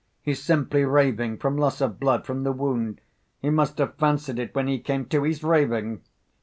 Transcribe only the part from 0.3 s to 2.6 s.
simply raving, from loss of blood, from the